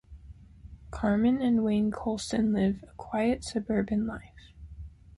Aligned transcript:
Carmen 0.89 1.43
and 1.43 1.63
Wayne 1.63 1.91
Colson 1.91 2.53
live 2.53 2.83
a 2.87 2.91
quiet, 2.93 3.43
suburban 3.43 4.07
life. 4.07 4.51